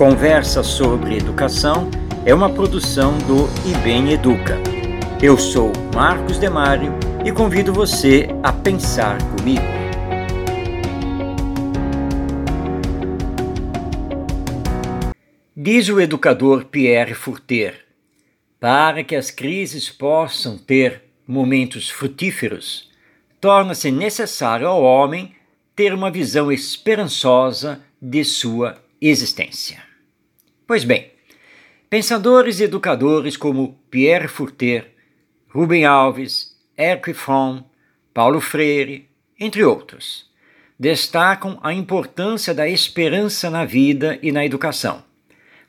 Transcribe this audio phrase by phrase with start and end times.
[0.00, 1.90] Conversa sobre Educação
[2.24, 4.56] é uma produção do IBEM Educa.
[5.22, 9.60] Eu sou Marcos Demário e convido você a pensar comigo.
[15.54, 17.84] Diz o educador Pierre Furter:
[18.58, 22.90] para que as crises possam ter momentos frutíferos,
[23.40, 25.34] torna-se necessário ao homem
[25.74, 29.82] ter uma visão esperançosa de sua existência.
[30.66, 31.10] Pois bem,
[31.88, 34.90] pensadores e educadores como Pierre Furter,
[35.48, 37.62] Rubem Alves, Eric Fromm,
[38.12, 39.08] Paulo Freire,
[39.38, 40.28] entre outros,
[40.78, 45.04] destacam a importância da esperança na vida e na educação,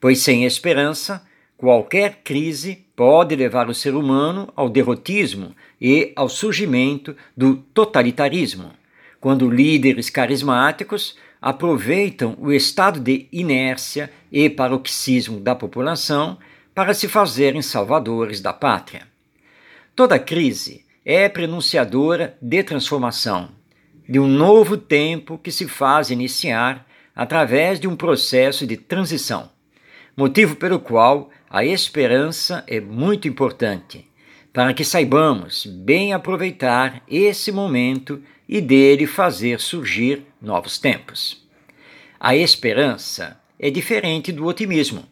[0.00, 1.26] pois sem esperança,
[1.58, 8.70] qualquer crise pode levar o ser humano ao derrotismo e ao surgimento do totalitarismo,
[9.20, 16.38] quando líderes carismáticos aproveitam o estado de inércia e paroxismo da população
[16.72, 19.08] para se fazerem salvadores da pátria.
[19.96, 23.50] Toda crise é prenunciadora de transformação,
[24.08, 26.86] de um novo tempo que se faz iniciar
[27.16, 29.50] através de um processo de transição,
[30.18, 34.04] motivo pelo qual a esperança é muito importante,
[34.52, 41.46] para que saibamos bem aproveitar esse momento e dele fazer surgir novos tempos.
[42.18, 45.06] A esperança é diferente do otimismo.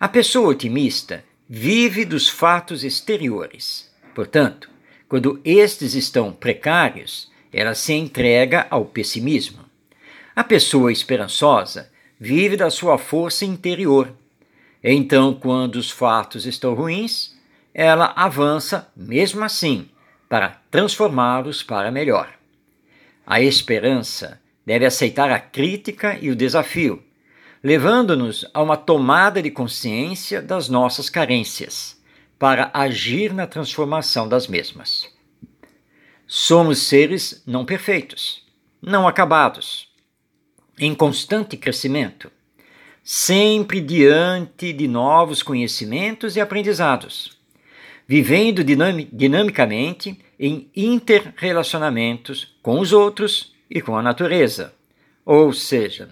[0.00, 3.94] A pessoa otimista vive dos fatos exteriores.
[4.14, 4.70] Portanto,
[5.06, 9.66] quando estes estão precários, ela se entrega ao pessimismo.
[10.34, 14.12] A pessoa esperançosa vive da sua força interior.
[14.82, 17.34] Então, quando os fatos estão ruins,
[17.74, 19.88] ela avança mesmo assim
[20.28, 22.32] para transformá-los para melhor.
[23.26, 27.02] A esperança deve aceitar a crítica e o desafio,
[27.62, 32.00] levando-nos a uma tomada de consciência das nossas carências,
[32.38, 35.08] para agir na transformação das mesmas.
[36.26, 38.44] Somos seres não perfeitos,
[38.82, 39.85] não acabados,
[40.78, 42.30] em constante crescimento,
[43.02, 47.36] sempre diante de novos conhecimentos e aprendizados,
[48.06, 54.74] vivendo dinamicamente em interrelacionamentos com os outros e com a natureza.
[55.24, 56.10] Ou seja,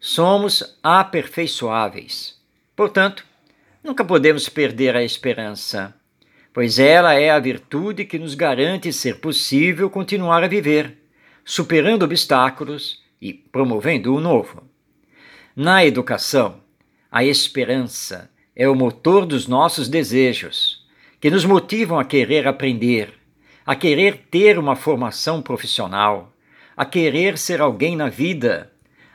[0.00, 2.38] somos aperfeiçoáveis.
[2.76, 3.26] Portanto,
[3.82, 5.94] nunca podemos perder a esperança,
[6.52, 10.96] pois ela é a virtude que nos garante ser possível continuar a viver,
[11.44, 14.62] superando obstáculos e promovendo o novo.
[15.54, 16.60] Na educação,
[17.10, 20.86] a esperança é o motor dos nossos desejos,
[21.20, 23.12] que nos motivam a querer aprender,
[23.66, 26.32] a querer ter uma formação profissional,
[26.76, 28.70] a querer ser alguém na vida,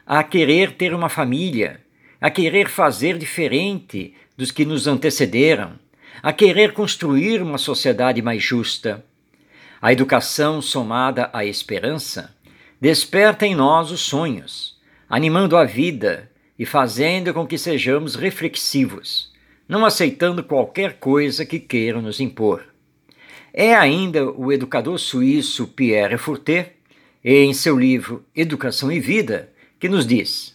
[0.05, 1.79] a querer ter uma família,
[2.19, 5.79] a querer fazer diferente dos que nos antecederam,
[6.21, 9.03] a querer construir uma sociedade mais justa.
[9.81, 12.33] A educação somada à esperança
[12.83, 14.77] desperta em nós os sonhos,
[15.07, 16.29] animando a vida
[16.59, 19.31] e fazendo com que sejamos reflexivos,
[19.65, 22.65] não aceitando qualquer coisa que queiram nos impor.
[23.53, 26.73] É ainda o educador suíço Pierre Furter,
[27.23, 30.53] em seu livro Educação e Vida, que nos diz: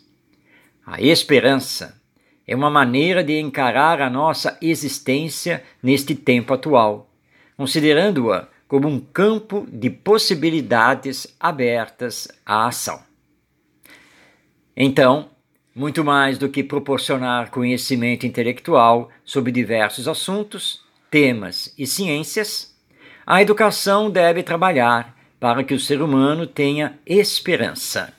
[0.84, 1.98] a esperança
[2.46, 7.10] é uma maneira de encarar a nossa existência neste tempo atual,
[7.56, 13.02] considerando-a como um campo de possibilidades abertas à ação.
[14.76, 15.30] Então,
[15.74, 22.76] muito mais do que proporcionar conhecimento intelectual sobre diversos assuntos, temas e ciências,
[23.26, 28.12] a educação deve trabalhar para que o ser humano tenha esperança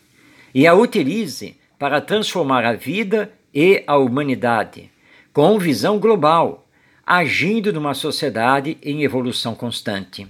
[0.54, 4.92] e a utilize para transformar a vida e a humanidade,
[5.32, 6.68] com visão global,
[7.06, 10.28] agindo numa sociedade em evolução constante.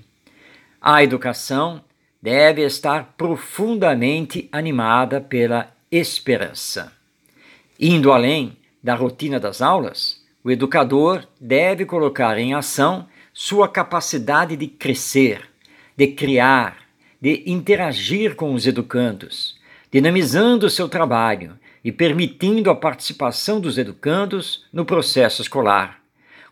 [0.82, 1.84] A educação
[2.22, 6.94] deve estar profundamente animada pela esperança.
[7.78, 14.68] Indo além da rotina das aulas, o educador deve colocar em ação sua capacidade de
[14.68, 15.50] crescer,
[15.98, 16.78] de criar,
[17.22, 19.60] de interagir com os educandos,
[19.92, 26.00] dinamizando seu trabalho e permitindo a participação dos educandos no processo escolar,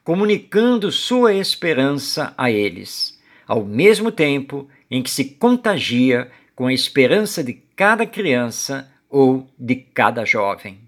[0.04, 3.17] comunicando sua esperança a eles,
[3.48, 9.76] ao mesmo tempo em que se contagia com a esperança de cada criança ou de
[9.76, 10.80] cada jovem.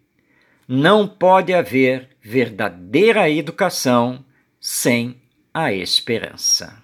[0.67, 4.23] Não pode haver verdadeira educação
[4.59, 5.15] sem
[5.53, 6.83] a esperança.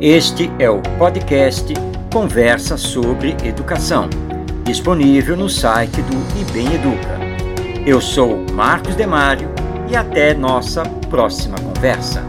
[0.00, 1.74] Este é o podcast
[2.12, 4.08] Conversa sobre Educação,
[4.64, 7.29] disponível no site do IBEM Educa
[7.86, 9.48] eu sou Marcos Demário
[9.88, 12.22] e até nossa próxima conversa.